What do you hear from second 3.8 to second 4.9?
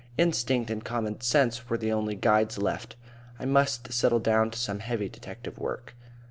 settle down to some